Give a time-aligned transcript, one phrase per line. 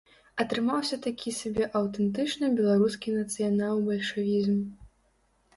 [0.43, 4.57] Атрымаўся такі сабе аўтэнтычны беларускі нацыянал-бальшавізм.